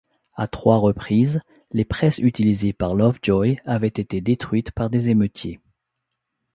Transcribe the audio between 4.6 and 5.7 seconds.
par des émeutiers.